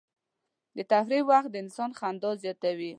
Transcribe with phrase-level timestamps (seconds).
[0.77, 2.89] د تفریح وخت د انسان خندا زیاتوي.